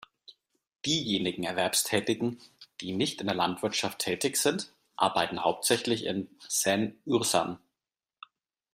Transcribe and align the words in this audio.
Diejenigen 0.83 1.43
Erwerbstätigen, 1.43 2.39
die 2.81 2.91
nicht 2.91 3.21
in 3.21 3.27
der 3.27 3.35
Landwirtschaft 3.35 3.99
tätig 3.99 4.37
sind, 4.37 4.71
arbeiten 4.95 5.43
hauptsächlich 5.43 6.05
in 6.05 6.27
Saint-Ursanne. 6.49 7.59